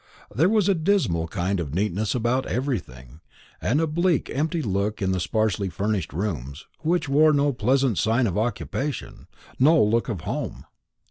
There 0.33 0.49
was 0.49 0.67
a 0.67 0.73
dismal 0.73 1.27
kind 1.27 1.59
of 1.59 1.75
neatness 1.75 2.15
about 2.15 2.47
everything, 2.47 3.21
and 3.61 3.79
a 3.79 3.85
bleak 3.85 4.31
empty 4.31 4.63
look 4.63 4.99
in 4.99 5.11
the 5.11 5.19
sparsely 5.19 5.69
furnished 5.69 6.11
rooms, 6.11 6.65
which 6.79 7.07
wore 7.07 7.31
no 7.33 7.53
pleasant 7.53 7.99
sign 7.99 8.25
of 8.25 8.35
occupation, 8.35 9.27
no 9.59 9.79
look 9.83 10.09
of 10.09 10.21
home. 10.21 10.65